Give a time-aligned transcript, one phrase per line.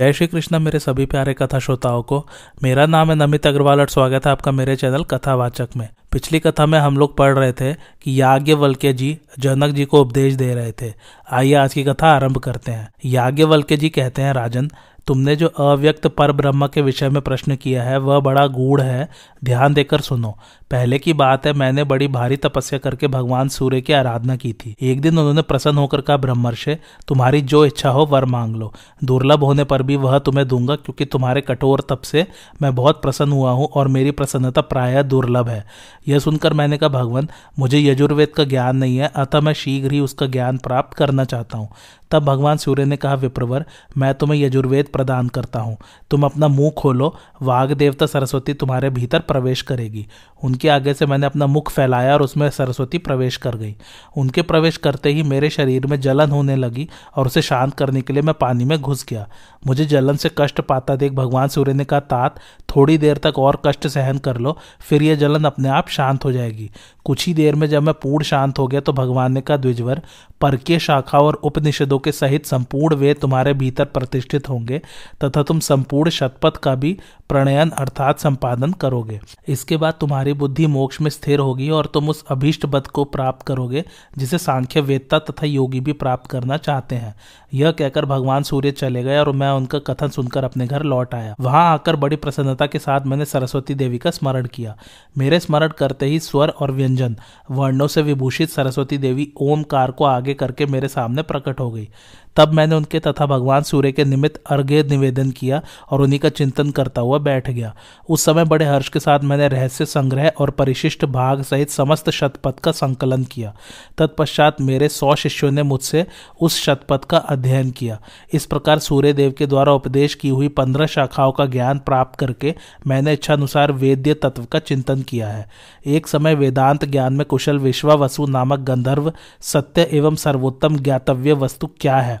[0.00, 2.28] जय श्री कृष्ण, मेरे सभी प्यारे कथा श्रोताओं को।
[2.62, 6.66] मेरा नाम है नमित अग्रवाल और स्वागत है आपका मेरे चैनल कथावाचक में। पिछली कथा
[6.66, 10.72] में हम लोग पढ़ रहे थे कि याज्ञवल्क्य जी जनक जी को उपदेश दे रहे
[10.72, 10.92] थे।
[11.32, 14.70] आइए आज की कथा आरंभ करते हैं। याज्ञवल्क्य जी कहते हैं, राजन
[15.10, 19.08] तुमने जो अव्यक्त पर ब्रह्म के विषय में प्रश्न किया है, वह बड़ा गूढ़ है।
[19.44, 20.38] ध्यान देकर सुनो।
[20.70, 24.76] पहले की बात है, मैंने बड़ी भारी तपस्या करके भगवान सूर्य की आराधना की थी।
[24.82, 28.72] एक दिन उन्होंने प्रसन्न होकर कहा, ब्रह्मर्षे, तुम्हारी जो इच्छा हो, वर मांग लो।
[29.04, 32.26] दुर्लभ होने पर भी वह तुम्हें दूँगा, क्योंकि तुम्हारे कठोर तप से
[32.62, 35.64] मैं बहुत प्रसन्न हुआ हूँ और मेरी प्रसन्नता प्राय दुर्लभ है।
[36.08, 40.00] यह सुनकर मैंने कहा, भगवान, मुझे यजुर्वेद का ज्ञान नहीं है, अतः मैं शीघ्र ही
[40.00, 41.68] उसका ज्ञान प्राप्त करना चाहता हूँ।
[42.10, 43.64] तब भगवान सूर्य ने कहा, विप्रवर,
[43.98, 45.76] मैं तुम्हें यजुर्वेद प्रदान करता हूँ।
[46.10, 50.06] तुम अपना मुँह खोलो वाघ देवता सरस्वती तुम्हारे भीतर प्रवेश करेगी।
[50.44, 53.76] उनके आगे से मैंने अपना मुख फैलाया और उसमें सरस्वती प्रवेश कर गई।
[54.16, 58.12] उनके प्रवेश करते ही मेरे शरीर में जलन होने लगी और उसे शांत करने के
[58.12, 59.28] लिए मैं पानी में घुस गया।
[59.62, 63.60] मुझे जलन से कष्ट पाता देख भगवान सूर्य ने कहा, तात, थोड़ी देर तक और
[63.66, 66.70] कष्ट सहन कर लो, फिर यह जलन अपने आप शांत हो जाएगी।
[67.04, 70.00] कुछ ही देर में जब मैं पूर्ण शांत हो गया तो भगवान ने कहा, द्विजवर,
[70.40, 74.80] परकीय शाखा और उपनिषदों के सहित संपूर्ण वे तुम्हारे भीतर प्रतिष्ठित होंगे,
[75.24, 81.00] तथा तुम संपूर्ण शतपथ का भी प्रणयन अर्थात संपादन करोगे। इसके बाद तुम्हारी बुद्धि मोक्ष
[81.00, 83.84] में स्थिर होगी और तुम उस अभीष्ट पद को प्राप्त करोगे,
[84.18, 87.14] जिसे सांख्य वेदता तथा योगी भी प्राप्त करना चाहते हैं।
[87.54, 91.34] यह कहकर भगवान सूर्य चले गए और मैं उनका कथन सुनकर अपने घर लौट आया।
[91.40, 94.76] वहाँ आकर बड़ी प्रसन्नता के साथ मैंने सरस्वती देवी का स्मरण किया।
[95.18, 97.16] मेरे स्मरण करते ही स्वर और व्यंजन,
[97.50, 101.88] वर्णों से विभूषित सरस्वती देवी ओमकार को आगे करके मेरे सामने प्रकट हो गई।
[102.36, 106.70] तब मैंने उनके तथा भगवान सूर्य के निमित्त अर्घ्य निवेदन किया और उन्हीं का चिंतन
[106.70, 107.74] करता हुआ बैठ गया।
[108.08, 112.60] उस समय बड़े हर्ष के साथ मैंने रहस्य संग्रह और परिशिष्ट भाग सहित समस्त शतपथ
[112.60, 113.54] का संकलन किया।
[113.98, 116.06] तत्पश्चात मेरे सौ शिष्यों ने मुझसे
[116.40, 117.98] उस शतपथ का अध्ययन किया।
[118.32, 122.54] इस प्रकार सूर्य देव के द्वारा उपदेश की हुई पंद्रह शाखाओं का ज्ञान प्राप्त करके
[122.86, 125.48] मैंने इच्छानुसार वेद्य तत्व का चिंतन किया है।
[125.86, 131.96] एक समय वेदांत ज्ञान में कुशल विश्वावसु नामक गंधर्व सत्य एवं सर्वोत्तम ज्ञातव्य वस्तु क्या
[131.96, 132.20] है?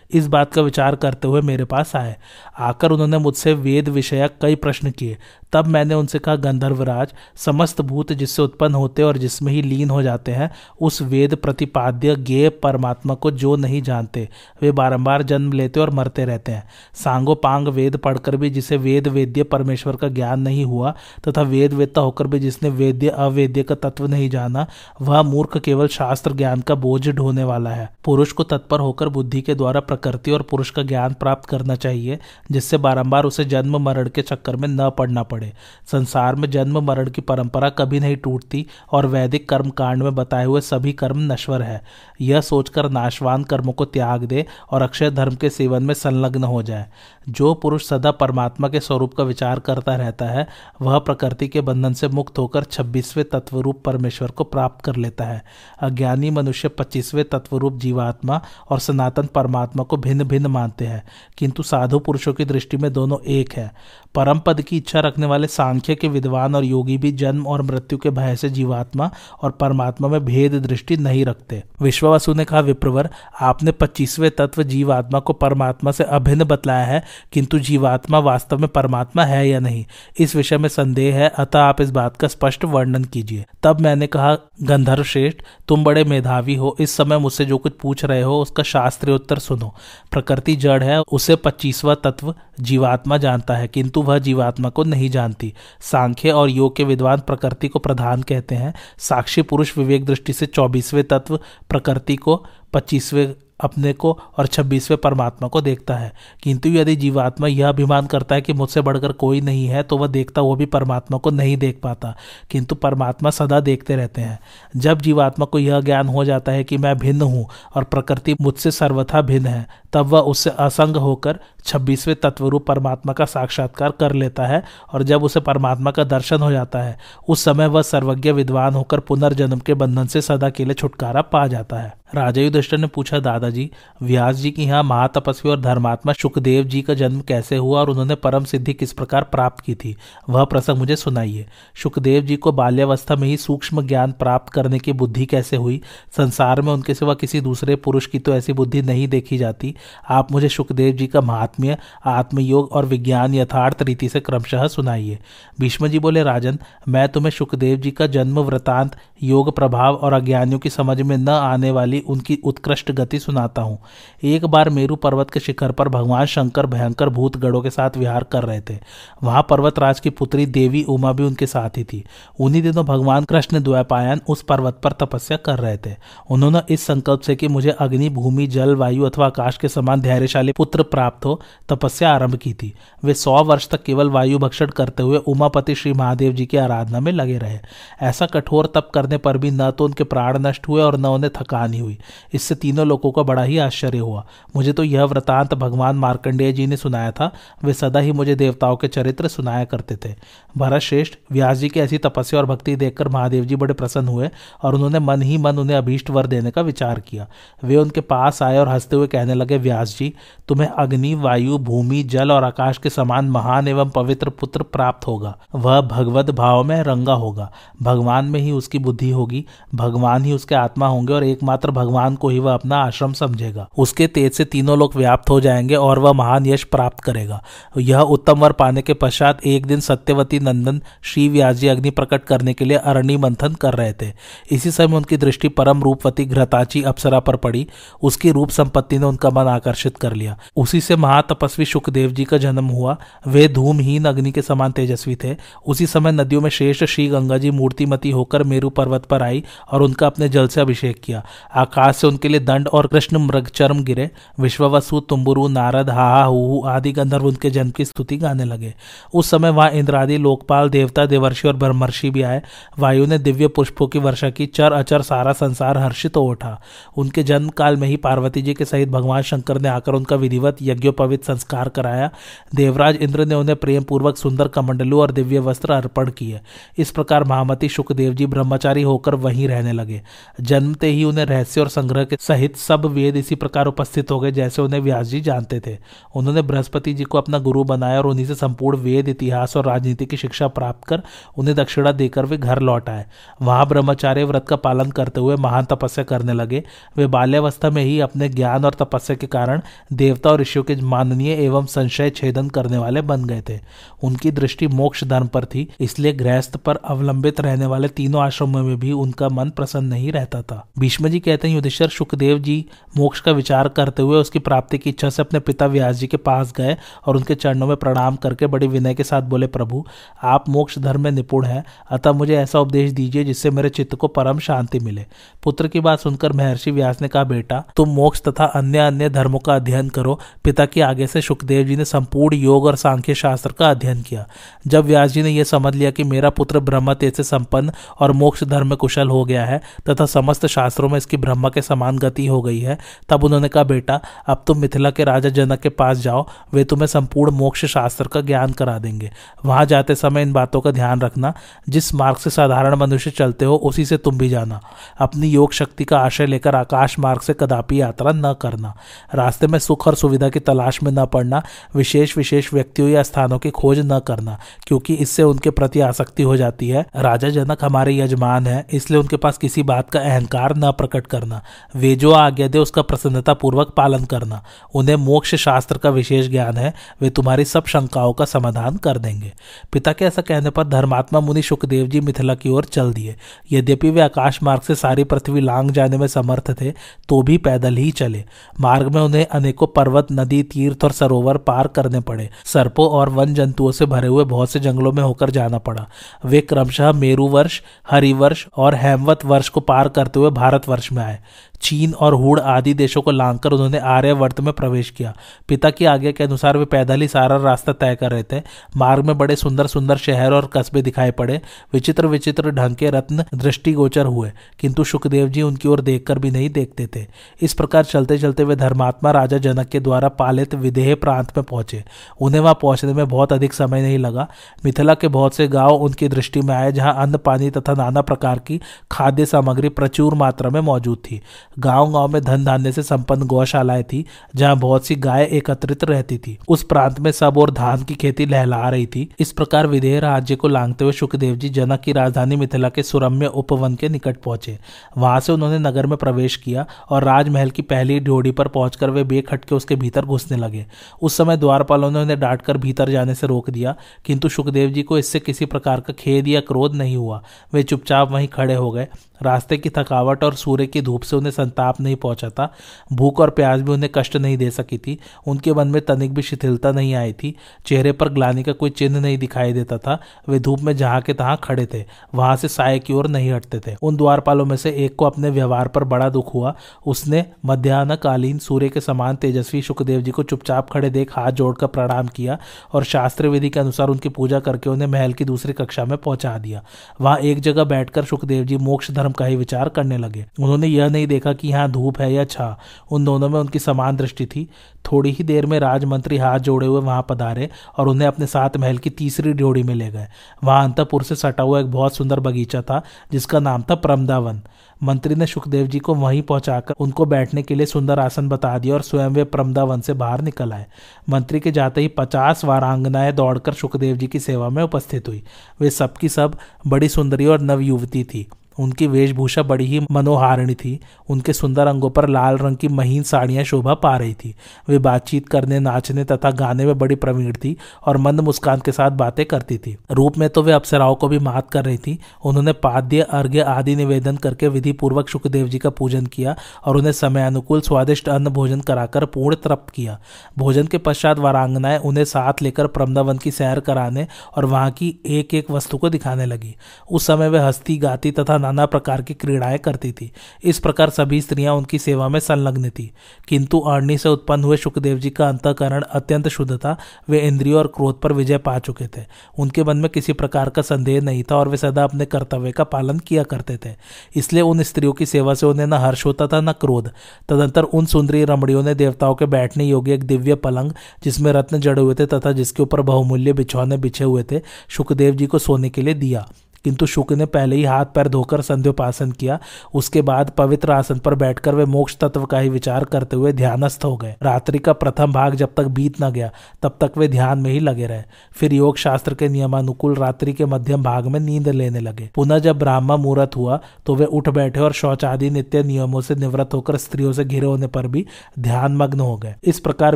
[0.13, 2.15] इस बात का विचार करते हुए मेरे पास आए।
[2.59, 5.17] आकर उन्होंने मुझसे वेद विषयक कई प्रश्न किए।
[5.53, 10.01] तब मैंने उनसे कहा गंधर्वराज समस्त भूत जिससे उत्पन्न होते और जिसमें ही लीन हो
[10.01, 10.51] जाते हैं,
[10.81, 14.29] उस वेद प्रतिपाद्य ज्ञेय परमात्मा को जो नहीं जानते,
[14.61, 19.07] वे बारंबार जन्म लेते और मरते रहते हैं। सांगो पांग वेद पढ़कर भी जिसे वेद
[19.07, 20.93] वेद्य परमेश्वर का ज्ञान नहीं हुआ,
[21.27, 24.67] तथा वेद वेदता होकर भी जिसने वेद्य अवेद्य का तत्व नहीं जाना,
[25.01, 29.41] वह मूर्ख केवल शास्त्र ज्ञान का बोझ ढोने वाला है। पुरुष को तत्पर होकर बुद्धि
[29.41, 32.19] के द्वारा प्रकृति और पुरुष का ज्ञान प्राप्त करना चाहिए,
[32.51, 35.53] जिससे बारंबार उसे जन्म मरण के चक्कर में न पड़ना पड़े।
[35.91, 40.45] संसार में जन्म मरण की परंपरा कभी नहीं टूटती और वैदिक कर्म कांड में बताए
[40.45, 41.81] हुए सभी कर्म नश्वर है।
[42.21, 46.63] यह सोचकर नाशवान कर्मों को त्याग दे और अक्षय धर्म के सेवन में संलग्न हो
[46.63, 46.89] जाए।
[47.29, 50.47] जो पुरुष सदा परमात्मा के स्वरूप का विचार करता रहता है,
[50.81, 55.43] वह प्रकृति के बंधन से मुक्त होकर छब्बीसवें तत्वरूप परमेश्वर को प्राप्त कर लेता है।
[55.81, 61.03] अज्ञानी मनुष्य पच्चीसवें तत्वरूप जीवात्मा और सनातन परमात्मा को भिन्न भिन्न मानते हैं,
[61.37, 63.71] किंतु साधु पुरुषों की दृष्टि में दोनों एक है।
[64.15, 67.97] परम पद की इच्छा रखने वाले सांख्य के विद्वान और योगी भी जन्म और मृत्यु
[67.97, 69.09] के भय से जीवात्मा
[69.41, 73.09] और परमात्मा में भेद दृष्टि नहीं रखते। विश्ववासु ने कहा, विप्रवर,
[73.41, 77.03] आपने पच्चीसवें तत्व जीवात्मा को परमात्मा से अभिन्न बतलाया है,
[77.33, 79.85] किंतु जीवात्मा वास्तव में परमात्मा है या नहीं?
[80.19, 84.07] इस विषय में संदेह है, अतः आप इस बात का स्पष्ट वर्णन कीजिए। तब मैंने
[84.07, 88.41] कहा गंधर्व श्रेष्ठ तुम बड़े मेधावी हो, इस समय मुझसे जो कुछ पूछ रहे हो,
[88.41, 89.73] उसका शास्त्रीय उत्तर सुनो।
[90.11, 95.53] प्रकृति जड़ है, उसे पच्चीसवा तत्व जीवात्मा जानता है, किंतु वह जीवात्मा को नहीं जानती।
[95.81, 100.45] सांख्य और योग के विद्वान प्रकृति को प्रधान कहते हैं। साक्षी पुरुष विवेक दृष्टि से
[100.45, 101.39] चौबीसवें तत्व
[101.69, 106.13] प्रकृति को पच्चीसवें अपने को और छब्बीसवें परमात्मा को देखता है।
[106.43, 110.07] किंतु यदि जीवात्मा यह अभिमान करता है कि मुझसे बढ़कर कोई नहीं है तो वह
[110.07, 112.15] देखता वो भी परमात्मा को नहीं देख पाता।
[112.49, 114.39] किंतु परमात्मा सदा देखते रहते हैं।
[114.75, 118.71] जब जीवात्मा को यह ज्ञान हो जाता है कि मैं भिन्न हूँ और प्रकृति मुझसे
[118.71, 124.45] सर्वथा भिन्न है, तब वह उससे असंग होकर छब्बीसवें तत्वरूप परमात्मा का साक्षात्कार कर लेता
[124.45, 126.99] है और जब उसे परमात्मा का दर्शन हो जाता है,
[127.29, 131.47] उस समय वह सर्वज्ञ विद्वान होकर पुनर्जन्म के बंधन से सदा के लिए छुटकारा पा
[131.47, 133.71] जाता है। राजा युधिष्ठर ने पूछा, दादाजी,
[134.01, 138.15] व्यास जी की यहाँ महातपस्वी और धर्मात्मा सुखदेव जी का जन्म कैसे हुआ और उन्होंने
[138.15, 139.95] परम सिद्धि किस प्रकार प्राप्त की थी?
[140.29, 141.45] वह प्रसंग मुझे सुनाइए।
[141.83, 145.81] सुखदेव जी को बाल्यावस्था में ही सूक्ष्म ज्ञान प्राप्त करने की बुद्धि कैसे हुई?
[146.17, 149.75] संसार में उनके सिवा किसी दूसरे पुरुष की तो ऐसी बुद्धि नहीं देखी जाती।
[150.09, 155.19] आप मुझे सुखदेव जी का महात्म्य, आत्मयोग और विज्ञान यथार्थ रीति से क्रमशः सुनाइए।
[155.59, 160.59] भीष्म जी बोले, राजन, मैं तुम्हें सुखदेव जी का जन्म वृतांत योग प्रभाव और अज्ञानियों
[160.59, 163.79] की समझ में न आने वाली उनकी उत्कृष्ट गति सुनाता हूँ।
[164.23, 168.23] एक बार मेरू पर्वत के शिखर पर भगवान शंकर भयंकर भूत गढ़ों के साथ विहार
[168.23, 168.77] कर रहे थे।
[169.23, 172.03] वहाँ पर्वतराज की पुत्री देवी उमा भी उनके साथ ही थी।
[172.39, 175.95] उन्हीं दिनों भगवान कृष्ण द्वैपायन उस पर्वत पर तपस्या कर रहे थे।
[176.29, 180.51] उन्होंने इस संकल्प से कि मुझे अग्नि, भूमि, जल, वायु अथवा आकाश के समान धैर्यशाली
[180.51, 185.03] पुत्र प्राप्त हो, तपस्या आरंभ की थी। वे सौ वर्ष तक केवल वायु भक्षण करते
[185.03, 187.59] हुए उमापति श्री महादेव जी की आराधना में लगे रहे।
[188.01, 191.31] ऐसा कठोर तप करने पर भी न तो उनके प्राण नष्ट हुए और न उन्हें
[191.35, 191.90] थकान ही हुई।
[192.33, 196.67] इससे तीनों लोगों का बड़ा ही आश्चर्य हुआ। मुझे तो यह वृतांत भगवान मार्कंडेय जी
[196.67, 197.31] ने सुनाया था।
[197.63, 200.15] वे सदा ही मुझे देवताओं के चरित्र सुनाया करते थे।
[200.57, 204.29] भरत श्रेष्ठ, व्यास जी की ऐसी तपस्या और भक्ति देखकर महादेव जी बड़े प्रसन्न हुए
[204.63, 207.27] और उन्होंने मन ही मन उन्हें अभीष्ट वर देने का विचार किया।
[207.63, 210.13] वे उनके पास आए और हँसते हुए कहने लगे, व्यास जी,
[210.47, 215.37] तुम्हें अग्नि, वायु, भूमि, जल और आकाश के समान महान एवं पवित्र पुत्र प्राप्त होगा।
[215.55, 217.51] वह भगवत भाव में रंगा होगा।
[217.81, 219.45] भगवान में ही उसकी बुद्धि होगी।
[219.75, 224.07] भगवान ही उसके आत्मा होंगे और एकमात्र भगवान को ही वह अपना आश्रम समझेगा। उसके
[224.07, 227.43] तेज से तीनों लोग व्याप्त हो जाएँगे और वह महान यश प्राप्त करेगा।
[227.77, 232.23] यह उत्तम वर पाने के पश्चात एक दिन सत्यवती नंदन श्री व्यास जी अग्नि प्रकट
[232.23, 234.11] करने के लिए अरणी मंथन कर रहे थे।
[234.51, 237.67] इसी समय उनकी दृष्टि परम रूपवती घृताची अप्सरा पर पड़ी।
[238.03, 242.37] उसकी रूप संपत्ति ने उनका मन आकर्षित कर लिया। उसी से महातपस्वी सुखदेव जी का
[242.37, 242.97] जन्म हुआ।
[243.27, 245.35] वे धूमहीन अग्नि के समान तेजस्वी थे।
[245.67, 249.81] उसी समय नदियों में श्रेष्ठ श्री गंगा जी मूर्तिमती होकर मेरु पर्वत पर आई और
[249.81, 251.23] उनका अपने जल से अभिषेक किया।
[251.71, 254.09] आकाश से उनके लिए दंड और कृष्ण मृग चरम गिरे।
[254.39, 258.73] विश्ववसु, तुम्बुरु, नारद, हाहा हु आदि गंधर्व उनके जन्म की स्तुति गाने लगे।
[259.13, 262.41] उस समय वहाँ इंद्रादि, लोकपाल, देवता, देवर्षि और ब्रह्मर्षि भी आए।
[262.79, 266.61] वायु ने दिव्य पुष्पों की वर्षा की, चर अचर सारा संसार हर्षित हो उठा।
[266.97, 270.57] उनके जन्म काल में ही पार्वती जी के सहित भगवान शंकर ने आकर उनका विधिवत
[270.61, 272.09] यज्ञोपवित संस्कार कराया।
[272.55, 276.41] देवराज इंद्र ने उन्हें प्रेम पूर्वक सुंदर कमंडलू और दिव्य वस्त्र अर्पण किए।
[276.77, 280.01] इस प्रकार महामती सुखदेव जी ब्रह्मचारी होकर वहीं रहने लगे।
[280.41, 284.31] जन्मते ही उन्हें रहस्य और संग्रह के सहित सब वेद इसी प्रकार उपस्थित हो गए
[284.31, 285.77] जैसे उन्हें व्यास जी जानते थे।
[286.15, 290.05] उन्होंने बृहस्पति जी को अपना गुरु बनाया और उन्हीं से संपूर्ण वेद, इतिहास और राजनीति
[290.05, 291.01] की शिक्षा प्राप्त कर
[291.37, 293.05] उन्हें दक्षिणा देकर वे घर लौट आए।
[293.41, 296.63] वहाँ ब्रह्मचार्य व्रत का पालन करते हुए महान तपस्या करने लगे।
[296.97, 299.61] वे बाल्यावस्था में ही अपने ज्ञान और तपस्या के कारण
[299.93, 303.59] देवता और ऋषियों के माननीय एवं संशय छेदन करने वाले बन गए थे।
[304.03, 308.79] उनकी दृष्टि मोक्ष धर्म पर थी, इसलिए गृहस्थ पर अवलंबित रहने वाले तीनों आश्रमों में
[308.79, 312.65] भी उनका मन प्रसन्न नहीं रहता था। भीष्म जी कहते हैं, युधिष्ठर सुखदेव जी
[312.97, 316.17] मोक्ष का विचार करते हुए उसकी प्राप्ति की इच्छा से अपने पिता व्यास जी के
[316.17, 319.85] पास गए और उनके चरणों में प्रणाम करके बड़ी विनय के साथ बोले, प्रभु,
[320.23, 324.07] आप मोक्ष धर्म में निपुण हैं, अतः मुझे ऐसा उपदेश दीजिए जिससे मेरे चित्त को
[324.07, 325.05] परम शांति मिले।
[325.43, 329.39] पुत्र की बात सुनकर महर्षि व्यास ने कहा, बेटा, तुम मोक्ष तथा अन्य अन्य धर्मों
[329.39, 333.51] का अध्ययन करो। पिता की आगे से सुखदेव जी ने संपूर्ण योग और सांख्य शास्त्र
[333.51, 334.27] का अध्ययन किया।
[334.67, 338.11] जब व्यास जी ने यह समझ लिया कि मेरा पुत्र ब्रह्म तेज से संपन्न और
[338.11, 341.97] मोक्ष धर्म में कुशल हो गया है तथा समस्त शास्त्रों में इसकी ब्रह्म के समान
[341.97, 342.77] गति हो गई है।
[343.09, 346.87] तब उन्होंने कहा, बेटा, अब तुम मिथिला के राजा जनक के पास जाओ, वे तुम्हें
[346.87, 349.11] संपूर्ण मोक्ष शास्त्र का ज्ञान करा देंगे।
[349.45, 351.33] वहाँ जाते समय इन बातों का ध्यान रखना।
[351.69, 354.59] जिस मार्ग से साधारण मनुष्य चलते हो, उसी से तुम भी जाना।
[354.99, 358.75] अपनी योग शक्ति का आशय लेकर आकाश मार्ग से कदापि यात्रा न करना।
[359.15, 361.43] रास्ते में सुख और सुविधा की तलाश में न पड़ना।
[361.75, 366.37] विशेष विशेष व्यक्तियों या स्थानों की खोज न करना, क्योंकि इससे उनके प्रति आसक्ति हो
[366.37, 370.71] जाती है। राजा जनक हमारे यजमान है, इसलिए उनके पास किसी बात का अहंकार न
[370.71, 371.41] प्रकट करना।
[371.75, 376.57] वे जो आज्ञा दे, उसका प्रसन्नता पूर्वक पालन करना। उन्हें मोक्ष शास्त्र का विशेष ज्ञान
[376.57, 379.31] है, वे तुम्हारी सब शंकाओं का समाधान कर देंगे।
[379.71, 383.15] पिता के ऐसा कहने पर धर्मात्मा मुनि सुखदेव जी मिथिला की ओर चल दिए।
[383.51, 386.71] यद्यपि वे आकाश मार्ग से सारी पृथ्वी लांग जाने में समर्थ थे
[387.09, 388.23] तो भी पैदल ही चले।
[388.59, 393.33] मार्ग में उन्हें अनेकों पर्वत, नदी, तीर्थ और सरोवर पार करने पड़े। सर्पों और वन
[393.33, 395.87] जंतुओं से भरे हुए बहुत से जंगलों में होकर जाना पड़ा।
[396.25, 397.61] वे क्रमशः मेरु वर्ष
[397.91, 401.19] हरिवर्ष और हेमवत वर्ष को पार करते हुए भारतवर्ष में आए। Yeah.
[401.61, 405.13] चीन और हुड़ आदि देशों को लांघकर उन्होंने आर्यवर्त में प्रवेश किया।
[405.47, 408.41] पिता की आज्ञा के अनुसार वे पैदल ही सारा रास्ता तय कर रहे थे।
[408.77, 411.41] मार्ग में बड़े सुंदर सुंदर शहर और कस्बे दिखाई पड़े।
[411.73, 416.49] विचित्र विचित्र ढंग के रत्न दृष्टिगोचर हुए, किंतु सुखदेव जी उनकी ओर देखकर भी नहीं
[416.49, 417.05] देखते थे।
[417.41, 421.83] इस प्रकार चलते चलते वे धर्मात्मा राजा जनक के द्वारा पालित विदेह प्रांत में पहुँचे।
[422.21, 424.27] उन्हें वहाँ पहुँचने में बहुत अधिक समय नहीं लगा।
[424.65, 428.39] मिथिला के बहुत से गाँव उनकी दृष्टि में आए, जहाँ अन्न, पानी तथा नाना प्रकार
[428.39, 428.59] की
[428.91, 431.21] खाद्य सामग्री प्रचुर मात्रा में मौजूद थी।
[431.59, 434.05] गाँव गाँव में धन धान्य से संपन्न गौशालाएँ थी,
[434.35, 438.25] जहाँ बहुत सी गाय एकत्रित रहती थी। उस प्रांत में सब और धान की खेती
[438.25, 442.35] लहला रही थी। इस प्रकार विदेह राज्य को लांगते हुए सुखदेव जी जनक की राजधानी
[442.35, 444.57] मिथिला के सुरम्य उपवन के निकट पहुँचे।
[444.97, 449.03] वहाँ से उन्होंने नगर में प्रवेश किया और राजमहल की पहली ड्योढ़ी पर पहुंचकर वे
[449.03, 450.65] बेखटके उसके भीतर घुसने लगे।
[451.01, 454.97] उस समय द्वारपालों ने उन्हें डांटकर भीतर जाने से रोक दिया, किंतु सुखदेव जी को
[454.97, 458.87] इससे किसी प्रकार का खेद या क्रोध नहीं हुआ। वे चुपचाप वहीं खड़े हो गए।
[459.23, 462.51] रास्ते की थकावट और सूर्य की धूप से उन्हें संताप नहीं पहुँचा था
[462.93, 466.21] भूख और प्यास भी उन्हें कष्ट नहीं दे सकी थी। उनके मन में तनिक भी
[466.21, 470.39] शिथिलता नहीं आई थी। चेहरे पर ग्लानी का कोई चिन्ह नहीं दिखाई देता था। वे
[470.39, 471.83] धूप में जहाँ के तहां खड़े थे,
[472.15, 475.29] वहाँ से साय की ओर नहीं हटते थे। उन द्वारपालों में से एक को अपने
[475.29, 476.53] व्यवहार पर बड़ा दुख हुआ।
[476.85, 482.07] उसने मध्यान्हकालीन सूर्य के समान तेजस्वी सुखदेव जी को चुपचाप खड़े देख हाथ जोड़कर प्रणाम
[482.07, 482.37] किया
[482.73, 486.37] और शास्त्र विधि के अनुसार उनकी पूजा करके उन्हें महल की दूसरी कक्षा में पहुँचा
[486.37, 486.63] दिया।
[487.01, 490.89] वहाँ एक जगह बैठकर सुखदेव जी मोक्ष धर्म का ही विचार करने लगे। उन्होंने यह
[490.89, 492.59] नहीं देखा कि यहाँ धूप है या छा।
[492.91, 494.49] उन दोनों में उनकी समान दृष्टि थी।
[494.91, 498.77] थोड़ी ही देर में राजमंत्री हाथ जोड़े हुए वहाँ पधारे और उन्हें अपने साथ महल
[498.77, 500.07] की तीसरी ड्योड़ी में ले गए।
[500.43, 504.41] वहाँ अंतपुर से सटा हुआ एक बहुत सुंदर बगीचा था, जिसका नाम था प्रमदावन।
[504.83, 508.73] मंत्री ने सुखदेव जी को वहीं पहुंचाकर उनको बैठने के लिए सुंदर आसन बता दिया
[508.73, 510.65] और स्वयं वे प्रमदावन से बाहर निकल आए।
[511.09, 515.23] मंत्री के जाते ही पचास वारांगनाएँ दौड़कर सुखदेव जी की सेवा में उपस्थित हुई।
[515.59, 518.27] वे सबकी सब बड़ी सुंदरी और नव युवती थी।
[518.59, 520.79] उनकी वेशभूषा बड़ी ही मनोहारिणी थी।
[521.09, 524.35] उनके सुंदर अंगों पर लाल रंग की महीन साड़ियाँ शोभा पा रही थी।
[524.69, 528.91] वे बातचीत करने, नाचने तथा गाने में बड़ी प्रवीण थी और मंद मुस्कान के साथ
[528.91, 532.53] बातें करती थी। रूप में तो वे अप्सराओं को भी मात कर रही थी। उन्होंने
[532.53, 537.25] पाद्य, अर्घ्य आदि निवेदन करके विधि पूर्वक सुखदेव जी का पूजन किया और उन्हें समय
[537.25, 539.99] अनुकूल स्वादिष्ट अन्न भोजन कराकर पूर्ण तृप्त किया।
[540.37, 545.33] भोजन के पश्चात वारांगनाएँ उन्हें साथ लेकर प्रमदावन की सैर कराने और वहाँ की एक
[545.33, 546.55] एक वस्तु को दिखाने लगी।
[546.91, 550.11] उस समय वे हस्ती गाती तथा नाना प्रकार की क्रीड़ाएँ करती थी।
[550.43, 552.91] इस प्रकार सभी स्त्रियाँ उनकी सेवा में संलग्न थी।
[553.27, 556.77] किंतु अरणी से उत्पन्न हुए सुखदेव जी का अंतकरण अत्यंत शुद्ध था।
[557.09, 559.05] वे इंद्रियों और क्रोध पर विजय पा चुके थे।
[559.39, 562.63] उनके मन में किसी प्रकार का संदेह नहीं था और वे सदा अपने कर्तव्य का
[562.63, 563.75] पालन किया करते थे।
[564.15, 566.91] इसलिए उन स्त्रियों की सेवा से उन्हें न हर्ष होता था, न क्रोध।
[567.29, 570.71] तदंतर उन सुंदरी रमणियों ने देवताओं के बैठने योग्य एक दिव्य पलंग,
[571.03, 575.25] जिसमें रत्न जड़े हुए थे तथा जिसके ऊपर बहुमूल्य बिछौने बिछे हुए थे सुखदेव जी
[575.25, 576.27] को सोने के लिए दिया।
[576.63, 579.39] किंतु शुक ने पहले ही हाथ पैर धोकर संध्योपासन किया।
[579.73, 583.85] उसके बाद पवित्र आसन पर बैठकर वे मोक्ष तत्व का ही विचार करते हुए ध्यानस्थ
[583.85, 586.31] हो गए। रात्रि का प्रथम भाग जब तक बीत न गया,
[586.63, 590.45] तब तक वे ध्यान में ही लगे रहे। फिर योग शास्त्र के नियमानुकूल रात्रि के
[590.45, 594.59] मध्यम भाग में नींद लेने लगे। पुनः जब ब्राह्मण मुहूर्त हुआ तो वे उठ बैठे
[594.59, 598.05] और शौच आदि नित्य नियमों से निवृत्त होकर स्त्रियों से घिरे होने पर भी
[598.39, 599.95] ध्यान मग्न हो गए। इस प्रकार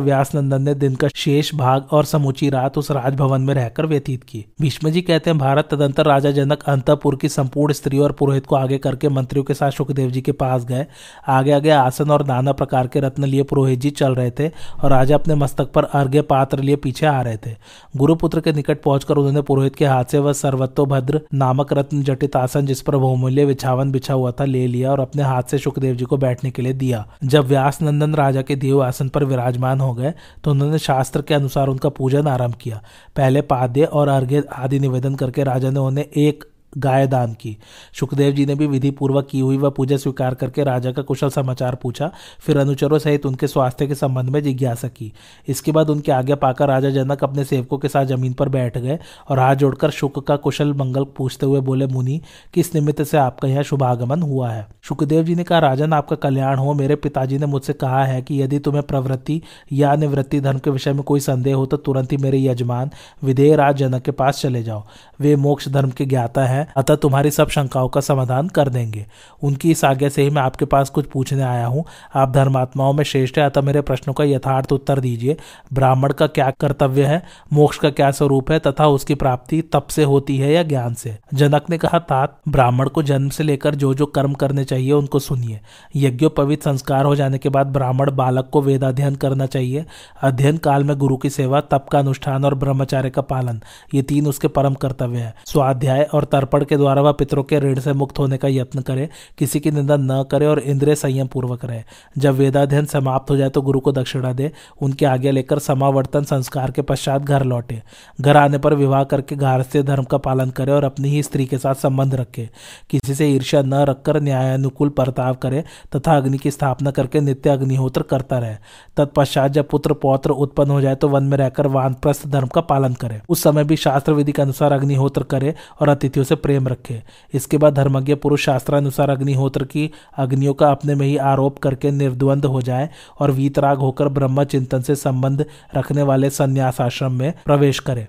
[0.00, 4.24] व्यास नंदन ने दिन का शेष भाग और समूची रात उस राजभवन में रहकर व्यतीत
[4.24, 8.12] की। भीष्म जी कहते हैं, भारत तदंतर राजा जनक जनक अंतपुर की संपूर्ण स्त्री और
[8.12, 10.86] पुरोहित को आगे करके मंत्रियों के साथ सुखदेव जी के पास गए।
[11.28, 14.90] आगे आगे आसन और नाना प्रकार के रत्न लिए पुरोहित जी चल रहे थे और
[14.90, 17.54] राजा अपने मस्तक पर अर्घ्य पात्र लिए पीछे आ रहे थे।
[17.96, 22.66] गुरुपुत्र के निकट पहुंचकर उन्होंने पुरोहित के हाथ से वह सर्वतोभद्र नामक रत्न जटित आसन
[22.66, 26.04] जिस पर बहुमूल्य विछावन बिछा हुआ था, ले लिया और अपने हाथ से सुखदेव जी
[26.04, 29.92] को बैठने के लिए दिया। जब व्यास नंदन राजा के दिए आसन पर विराजमान हो
[29.94, 30.12] गए
[30.44, 32.80] तो उन्होंने शास्त्र के अनुसार उनका पूजन आरंभ किया।
[33.16, 36.44] पहले पाद्य और अर्घ्य आदि निवेदन करके राजा ने उन्हें एक
[36.76, 37.56] गाय दान की।
[38.00, 41.28] सुखदेव जी ने भी विधि पूर्वक की हुई वह पूजा स्वीकार करके राजा का कुशल
[41.28, 45.12] समाचार पूछा। फिर अनुचरों सहित उनके स्वास्थ्य के संबंध में जिज्ञासा की।
[45.48, 48.98] इसके बाद उनके आज्ञा पाकर राजा जनक अपने सेवकों के साथ ज़मीन पर बैठ गए
[49.28, 52.20] और हाथ जोड़कर शुक का कुशल मंगल पूछते हुए बोले, मुनि,
[52.54, 54.66] किस निमित्त से आपका यहाँ शुभागमन हुआ है?
[54.88, 58.42] सुखदेव जी ने कहा, राजन, आपका कल्याण हो। मेरे पिताजी ने मुझसे कहा है कि
[58.42, 59.42] यदि तुम्हें प्रवृत्ति
[59.72, 62.90] या निवृत्ति धर्म के विषय में कोई संदेह हो तो तुरंत ही मेरे यजमान
[63.24, 64.84] विधेय राज जनक के पास चले जाओ।
[65.20, 69.06] वे मोक्ष धर्म के ज्ञाता है। अतः तुम्हारी सब शंकाओं का समाधान कर देंगे।
[69.42, 73.04] उनकी इस आज्ञा से ही मैं आपके पास कुछ पूछने आया हूँ। आप धर्मात्माओं में
[73.04, 75.36] श्रेष्ठ है, अतः मेरे प्रश्नों का यथार्थ उत्तर दीजिए।
[75.72, 77.22] ब्राह्मण का क्या कर्तव्य है?
[77.52, 78.58] मोक्ष का क्या स्वरूप है?
[78.58, 81.16] तथा उसकी प्राप्ति तप से होती है या ज्ञान से?
[81.34, 85.18] जनक ने कहा, तात, ब्राह्मण को जन्म से लेकर जो जो कर्म करने चाहिए उनको
[85.18, 85.60] सुनिए।
[85.96, 89.84] यज्ञोपवित संस्कार हो जाने के बाद ब्राह्मण बालक को वेदाध्ययन करना चाहिए।
[90.22, 93.60] अध्ययन काल में गुरु की सेवा, तप का अनुष्ठान और ब्रह्मचार्य का पालन,
[93.94, 97.58] ये तीन उसके परम कर्तव्य है। स्वाध्याय और तर्पण तर्पण के द्वारा वह पितरों के
[97.60, 99.08] ऋण से मुक्त होने का यत्न करे,
[99.38, 101.82] किसी की निंदा न करे और इंद्रिय संयम पूर्वक रहे।
[102.18, 104.50] जब वेदाध्ययन समाप्त हो जाए तो गुरु को दक्षिणा दे,
[104.82, 107.82] उनकी आज्ञा लेकर समावर्तन संस्कार के पश्चात घर लौटे।
[108.20, 111.58] घर आने पर विवाह करके से धर्म का पालन करे और अपनी ही स्त्री के
[111.58, 112.48] साथ संबंध रखे।
[112.90, 115.64] किसी से ईर्ष्या न रखकर न्यायानुकूल बर्ताव करे
[115.96, 118.56] तथा अग्नि की स्थापना करके नित्य अग्निहोत्र करता रहे।
[118.96, 122.94] तत्पश्चात जब पुत्र पौत्र उत्पन्न हो जाए तो वन में रहकर वानप्रस्थ धर्म का पालन
[122.94, 127.02] करे। उस समय भी शास्त्र विधि के अनुसार अग्निहोत्र करे और अतिथियों से प्रेम रखे।
[127.34, 132.44] इसके बाद धर्मज्ञ पुरुष शास्त्रानुसार अग्निहोत्र की अग्नियों का अपने में ही आरोप करके निर्द्वंद
[132.44, 132.88] हो जाए
[133.20, 135.44] और वीतराग होकर ब्रह्म चिंतन से संबंध
[135.76, 138.06] रखने वाले संन्यास आश्रम में प्रवेश करे।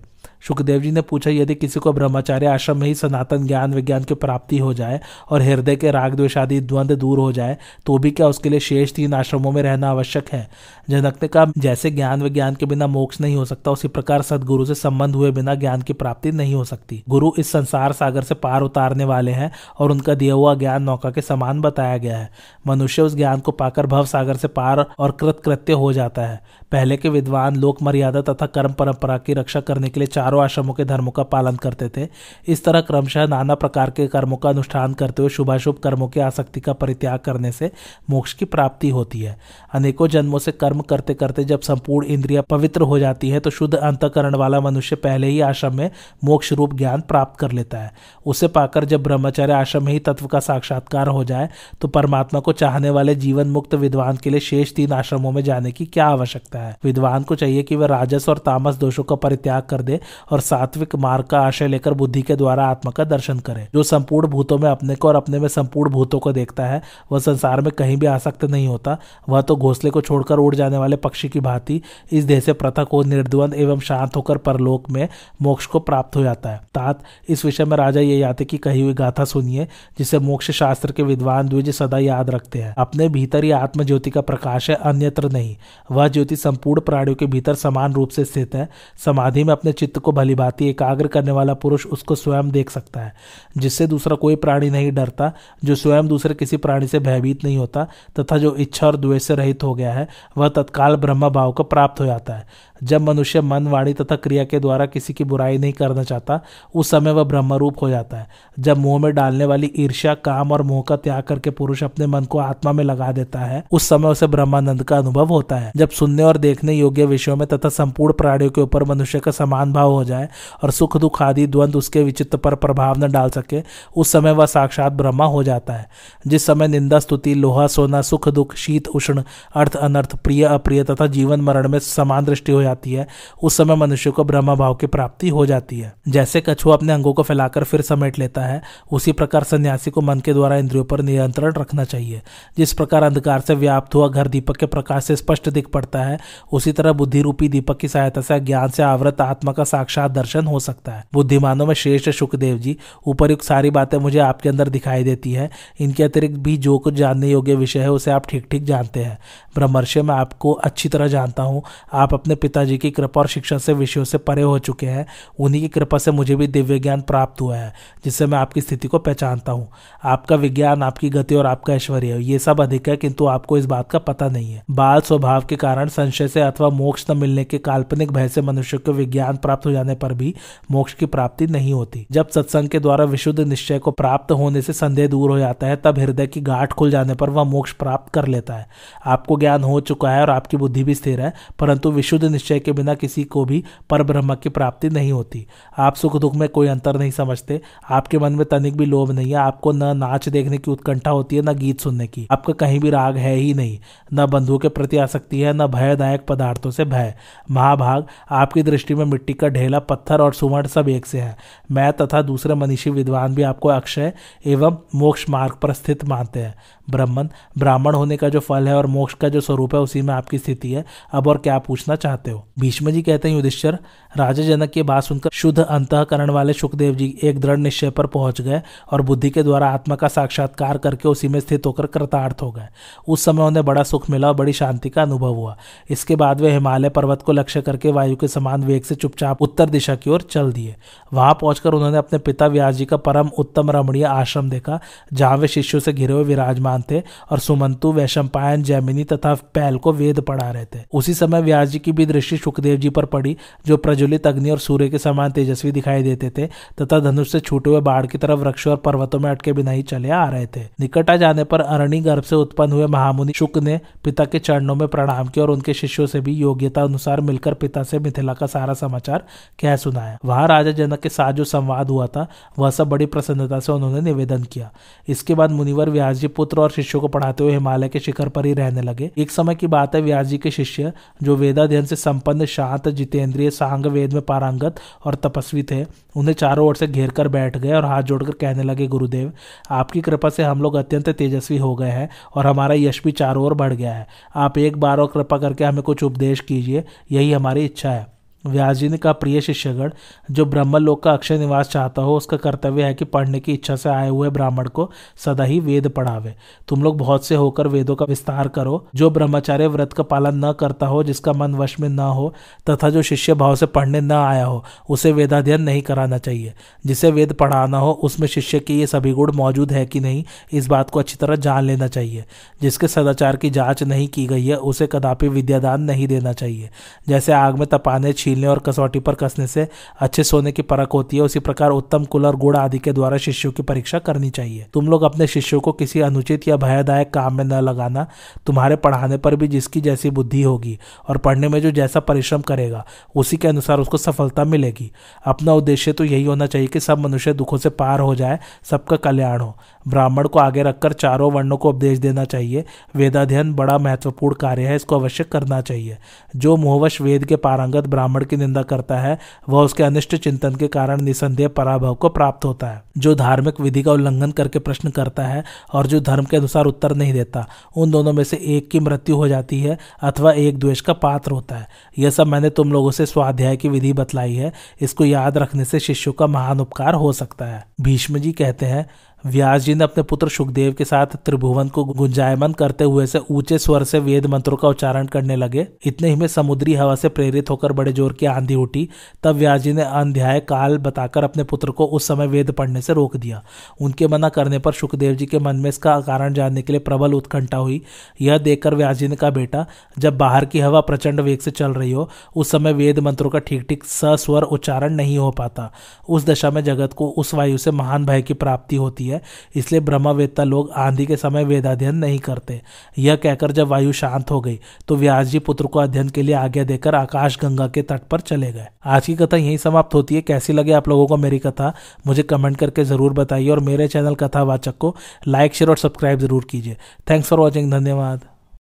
[0.47, 4.13] सुखदेव जी ने पूछा, यदि किसी को ब्रह्मचार्य आश्रम में ही सनातन ज्ञान, विज्ञान की
[4.15, 4.99] प्राप्ति हो जाए
[5.29, 8.93] और हृदय के राग द्वेषादि द्वंद दूर हो जाए तो भी क्या उसके लिए शेष
[8.93, 10.47] तीन आश्रमों में रहना आवश्यक है?
[10.89, 14.65] जनक ने कहा, जैसे ज्ञान, विज्ञान के बिना मोक्ष नहीं हो सकता, उसी प्रकार सदगुरु
[14.65, 18.35] से संबंध हुए बिना ज्ञान की प्राप्ति नहीं हो सकती। गुरु इस संसार सागर से
[18.35, 22.29] पार उतारने वाले हैं और उनका दिया हुआ ज्ञान नौका के समान बताया गया है।
[22.67, 26.39] मनुष्य उस ज्ञान को पाकर भव सागर से पार और कृत कृत्य हो जाता है।
[26.71, 30.73] पहले के विद्वान लोक मर्यादा तथा कर्म परंपरा की रक्षा करने के लिए चारों आश्रमों
[30.73, 32.07] के धर्मों का पालन करते थे।
[32.47, 36.59] इस तरह क्रमशः नाना प्रकार के कर्मों का अनुष्ठान करते हुए शुभाशुभ कर्मों की आसक्ति
[36.59, 37.71] का परित्याग करने से
[38.09, 39.37] मोक्ष की प्राप्ति होती है।
[39.73, 43.73] अनेकों जन्मों से कर्म करते करते जब संपूर्ण इंद्रिया पवित्र हो जाती है तो शुद्ध
[43.75, 45.89] अंतकरण वाला मनुष्य पहले ही आश्रम में
[46.23, 47.91] मोक्ष रूप ज्ञान प्राप्त कर लेता है।
[48.25, 51.49] उसे पाकर जब ब्रह्मचर्य आश्रम में ही तत्व का साक्षात्कार हो जाए
[51.81, 55.71] तो परमात्मा को चाहने वाले जीवन मुक्त विद्वान के लिए शेष तीन आश्रमों में जाने
[55.71, 59.63] की क्या आवश्यकता है। विद्वान को चाहिए कि वह राजस और तामस दोषों का परित्याग
[59.63, 59.99] कर दे
[60.31, 64.27] और सात्विक मार्ग का आशय लेकर बुद्धि के द्वारा आत्मा का दर्शन करे। जो संपूर्ण
[64.27, 67.71] भूतों में अपने को और अपने में संपूर्ण भूतों को देखता है, वह संसार में
[67.71, 68.97] कहीं भी आसक्त नहीं होता।
[69.29, 72.87] वह तो घोसले को छोड़कर उड़ जाने वाले पक्षी की भांति इस देह से पृथक
[72.93, 75.07] हो निर्द्वंद एवं शांत होकर परलोक में
[75.41, 78.81] मोक्ष को प्राप्त हो जाता है। तात, इस विषय में राजा ये याते की कही
[78.81, 83.43] हुई गाथा सुनिए, जिसे मोक्ष शास्त्र के विद्वान द्विज सदा याद रखते हैं। अपने भीतर
[83.43, 85.55] ही आत्म ज्योति का प्रकाश है, अन्यत्र नहीं।
[85.91, 88.69] वह ज्योति संपूर्ण प्राणियों के भीतर समान रूप से स्थित है।
[89.05, 92.99] समाधि में अपने चित्त को भली भलीभांति एकाग्र करने वाला पुरुष उसको स्वयं देख सकता
[92.99, 93.13] है,
[93.57, 95.31] जिससे दूसरा कोई प्राणी नहीं डरता,
[95.63, 97.87] जो स्वयं दूसरे किसी प्राणी से भयभीत नहीं होता,
[98.19, 101.63] तथा जो इच्छा और द्वेष से रहित हो गया है, वह तत्काल ब्रह्म भाव को
[101.63, 102.47] प्राप्त हो जाता है।
[102.83, 106.41] जब मनुष्य मन वाणी तथा क्रिया के द्वारा किसी की बुराई नहीं करना चाहता,
[106.75, 108.27] उस समय वह ब्रह्मरूप हो जाता है।
[108.59, 112.23] जब मुँह में डालने वाली ईर्ष्या, काम और मोह का त्याग करके पुरुष अपने मन
[112.23, 115.89] को आत्मा में लगा देता है, उस समय उसे ब्रह्मानंद का अनुभव होता है। जब
[115.89, 119.91] सुनने और देखने योग्य विषयों में तथा संपूर्ण प्राणियों के ऊपर मनुष्य का समान भाव
[119.91, 120.29] हो जाए
[120.63, 123.63] और सुख दुख आदि द्वंद उसके विचित्र पर प्रभाव न डाल सके,
[123.97, 125.89] उस समय वह साक्षात ब्रह्मा हो जाता है।
[126.27, 129.23] जिस समय निंदा, स्तुति, लोहा, सोना, सुख दुख, शीत, उष्ण,
[129.55, 133.07] अर्थ, अनर्थ, प्रिय, अप्रिय तथा जीवन मरण में समान दृष्टि हो जाती है,
[133.43, 137.13] उस समय मनुष्य को ब्रह्म भाव की प्राप्ति हो जाती है। जैसे कछुआ अपने अंगों
[137.13, 141.01] को फैलाकर फिर समेट लेता है, उसी प्रकार सन्यासी को मन के द्वारा इंद्रियों पर
[141.01, 142.21] नियंत्रण रखना चाहिए।
[142.57, 146.19] जिस प्रकार अंधकार से व्याप्त हुआ घर दीपक के प्रकाश से स्पष्ट दिख पड़ता है,
[146.51, 150.45] उसी तरह बुद्धि रूपी दीपक की सहायता से ज्ञान से आवृत आत्मा का साक्षात दर्शन
[150.45, 155.03] हो सकता है। बुद्धिमानों में श्रेष्ठ सुखदेव जी, उपरयुक्त सारी बातें मुझे आपके अंदर दिखाई
[155.03, 155.49] देती है।
[155.79, 159.17] इनके अतिरिक्त भी जो कुछ जानने योग्य विषय है, उसे आप ठीक ठीक जानते हैं।
[159.55, 163.73] ब्रह्मर्षि, मैं आपको अच्छी तरह जानता हूँ। आप अपने पिताजी की कृपा और शिक्षा से
[163.73, 165.05] विषयों से परे हो चुके हैं।
[165.39, 167.73] उन्हीं की कृपा से मुझे भी दिव्य ज्ञान प्राप्त हुआ है,
[168.05, 169.67] जिससे मैं आपकी स्थिति को पहचानता हूँ।
[170.03, 173.91] आपका विज्ञान, आपकी गति और आपका ऐश्वर्य, ये सब अधिक है, किंतु आपको इस बात
[173.91, 177.57] का पता नहीं है। बाल स्वभाव के कारण संशय से अथवा मोक्ष न मिलने के
[177.57, 180.33] काल्पनिक भय से मनुष्य को विज्ञान प्राप्त हो जाने पर भी
[180.71, 184.73] मोक्ष की प्राप्ति नहीं होती। जब सत्संग के द्वारा विशुद्ध निश्चय को प्राप्त होने से
[184.73, 188.13] संदेह दूर हो जाता है, तब हृदय की गांठ खुल जाने पर वह मोक्ष प्राप्त
[188.13, 188.67] कर लेता है।
[189.05, 192.71] आपको ज्ञान हो चुका है और आपकी बुद्धि भी स्थिर है, परंतु विशुद्ध निश्चय के
[192.71, 196.67] बिना किसी को भी पर ब्रह्म की प्राप्ति नहीं होती। आप सुख दुख में कोई
[196.67, 200.57] अंतर नहीं समझते। आपके मन में तनिक भी लोभ नहीं है। आपको न नाच देखने
[200.57, 203.79] की उत्कंठा होती है, न गीत सुनने की। आपका कहीं भी राग है ही नहीं।
[204.13, 207.15] न बंधुओं के प्रति आसक्ति है, न भयदायक पदार्थों से भय।
[207.51, 211.37] महाभाग, आपकी दृष्टि में मिट्टी का ढेला, पत्थर और सुवर्ण सब एक से है।
[211.71, 214.13] मैं तथा दूसरे मनीषी विद्वान भी आपको अक्षय
[214.45, 216.55] एवं मोक्ष मार्ग पर स्थित मानते हैं।
[216.89, 220.13] ब्राह्मण ब्राह्मण होने का जो फल है और मोक्ष का जो स्वरूप है, उसी में
[220.13, 222.36] आपकी स्थिति है। अब और क्या पूछना चाहते हो?
[222.59, 223.77] भीष्म जी कहते हैं, युधिष्ठर
[224.17, 228.41] राजा जनक की बात सुनकर शुद्ध अंतकरण वाले सुखदेव जी एक दृढ़ निश्चय पर पहुँच
[228.41, 232.51] गए और बुद्धि के द्वारा आत्मा का साक्षात्कार करके उसी में स्थित होकर कृतार्थ हो
[232.51, 232.67] गए।
[233.07, 235.57] उस समय उन्हें बड़ा सुख मिला और बड़ी शांति का अनुभव हुआ।
[235.89, 239.69] इसके बाद वे हिमालय पर्वत को लक्ष्य करके वायु के समान वेग से चुपचाप उत्तर
[239.69, 240.75] दिशा की ओर चल दिए।
[241.13, 244.79] वहाँ पहुंचकर उन्होंने अपने पिता व्यास जी का परम उत्तम रमणीय आश्रम देखा,
[245.13, 246.99] जहाँ वे शिष्यों से घिरे हुए विराजमान थे
[247.31, 251.79] और सुमंतु, वैशंपायन, जैमिनी तथा पैल को वेद पढ़ा रहे थे। उसी समय व्यास जी
[251.79, 253.37] की भी दृष्टि सुखदेव जी पर पड़ी,
[253.67, 256.47] जो प्रज्वलित अग्नि और सूर्य के समान तेजस्वी दिखाई देते थे,
[256.81, 259.81] तथा धनुष से छूटे हुए बाढ़ की तरफ़ वृक्षों और पर्वतों में अटके बिना ही
[259.81, 263.57] चले आ रहे थे। निकट आ जाने पर अरणी गर्भ से उत्पन्न हुए महामुनि शुक
[263.57, 267.53] ने पिता के चरणों में प्रणाम किया और उनके शिष्यों से भी योग्यता अनुसार मिलकर
[267.53, 269.25] पिता से मिथिला का सारा समाचार
[269.61, 272.27] कह सुनाया। वहाँ राजा जनक के साथ जो संवाद हुआ था,
[272.59, 274.71] वह सब बड़ी प्रसन्नता से उन्होंने निवेदन किया।
[275.07, 278.45] इसके बाद मुनिवर व्यास जी पुत्र और शिष्यों को पढ़ाते हुए हिमालय के शिखर पर
[278.45, 281.95] ही रहने लगे। एक समय की बात है, व्यास जी के शिष्य, जो वेदाध्ययन से
[282.17, 285.83] संपन्न शांत जितेंद्रिय सांग वेद में पारंगत और तपस्वी थे
[286.15, 289.31] उन्हें चारों ओर से घेर कर बैठ गए और हाथ जोड़कर कहने लगे, गुरुदेव,
[289.71, 293.45] आपकी कृपा से हम लोग अत्यंत तेजस्वी हो गए हैं और हमारा यश भी चारों
[293.45, 297.31] ओर बढ़ गया है। आप एक बार और कृपा करके हमें कुछ उपदेश कीजिए, यही
[297.31, 298.16] हमारी इच्छा है।
[298.47, 299.91] व्यास जी ने कहा, प्रिय शिष्यगण,
[300.31, 303.89] जो ब्रह्मलोक का अक्षय निवास चाहता हो, उसका कर्तव्य है कि पढ़ने की इच्छा से
[303.89, 306.35] आए हुए ब्राह्मण को सदा ही वेद पढ़ावे।
[306.67, 310.51] तुम लोग बहुत से होकर वेदों का विस्तार करो। जो ब्रह्मचार्य व्रत का पालन न
[310.51, 312.33] करता हो, जिसका मन वश में न हो,
[312.69, 316.53] तथा जो शिष्य भाव से पढ़ने न आया हो, उसे वेदाध्ययन नहीं कराना चाहिए।
[316.85, 320.67] जिसे वेद पढ़ाना हो, उसमें शिष्य के ये सभी गुण मौजूद है कि नहीं, इस
[320.67, 322.25] बात को अच्छी तरह जान लेना चाहिए।
[322.61, 326.69] जिसके सदाचार की जाँच नहीं की गई है, उसे कदापि विद्यादान नहीं देना चाहिए।
[327.07, 329.67] जैसे आग में तपाने छीलने और कसौटी पर कसने से
[329.99, 333.17] अच्छे सोने की परख होती है। उसी प्रकार उत्तम, कुल और गुण आदि के द्वारा
[333.17, 337.37] शिष्यों की परीक्षा करनी चाहिए। तुम लोग अपने शिष्यों को किसी अनुचित या भयदायक काम
[337.37, 338.05] में न लगाना।
[338.45, 340.77] तुम्हारे पढ़ाने पर भी जिसकी जैसी बुद्धि होगी
[341.09, 344.91] और पढ़ने में जो जैसा परिश्रम करेगा, उसी के अनुसार उसको सफलता मिलेगी।
[345.25, 348.95] अपना उद्देश्य तो यही होना चाहिए कि सब मनुष्य दुखों से पार हो जाए, सबका
[348.95, 349.55] कल्याण हो।
[349.87, 352.63] ब्राह्मण को आगे रखकर चारों वर्णों को उपदेश देना चाहिए।
[352.95, 355.97] वेदाध्ययन बड़ा महत्वपूर्ण कार्य है, इसको अवश्य करना चाहिए।
[356.35, 359.17] जो मोहवश वेद के पारंगत ब्राह्मण की निंदा करता है,
[359.49, 363.83] वह उसके अनिष्ट चिंतन के कारण निसंदेह पराभव को प्राप्त होता है, जो धार्मिक विधि
[363.83, 367.45] का उल्लंघन करके प्रश्न करता है और जो धर्म के अनुसार उत्तर नहीं देता।
[367.77, 371.31] उन दोनों में से एक की मृत्यु हो जाती है अथवा एक द्वेष का पात्र
[371.31, 371.67] होता है।
[371.99, 375.79] यह सब मैंने तुम लोगों से स्वाध्याय की विधि बतलाई है। इसको याद रखने से
[375.79, 378.85] शिष्यों का महान उपकार हो सकता है। भीष्म जी कहते हैं
[379.23, 383.57] व्यास जी ने अपने पुत्र सुखदेव के साथ त्रिभुवन को गुंजायमन करते हुए से ऊँचे
[383.57, 387.49] स्वर से वेद मंत्रों का उच्चारण करने लगे। इतने ही में समुद्री हवा से प्रेरित
[387.49, 388.87] होकर बड़े ज़ोर की आंधी उठी।
[389.23, 392.93] तब व्यास जी ने अध्याय काल बताकर अपने पुत्र को उस समय वेद पढ़ने से
[392.93, 393.41] रोक दिया।
[393.81, 397.13] उनके मना करने पर सुखदेव जी के मन में इसका कारण जानने के लिए प्रबल
[397.13, 397.81] उत्कंठा हुई।
[398.21, 399.65] यह देखकर व्यास जी ने कहा, बेटा,
[399.99, 403.39] जब बाहर की हवा प्रचंड वेग से चल रही हो, उस समय वेद मंत्रों का
[403.39, 405.71] ठीक ठीक सस्वर उच्चारण नहीं हो पाता।
[406.09, 408.75] उस दशा में जगत को उस वायु से महान भय की प्राप्ति
[409.07, 409.21] होती है,
[409.55, 412.61] इसलिए ब्रह्मवेत्ता लोग आंधी के समय वेदाध्ययन नहीं करते।
[412.97, 416.35] यह कहकर जब वायु शांत हो गई तो व्यास जी पुत्र को अध्ययन के लिए
[416.35, 420.15] आज्ञा देकर आकाश गंगा के तट पर चले गए। आज की कथा यही समाप्त होती
[420.15, 421.73] है। कैसी लगे आप लोगों को मेरी कथा?
[422.07, 424.95] मुझे कमेंट करके ज़रूर बताइए और मेरे चैनल कथावाचक को
[425.27, 426.77] लाइक, शेयर और सब्सक्राइब ज़रूर कीजिए।
[427.09, 428.21] थैंक्स फॉर वॉचिंग धन्यवाद।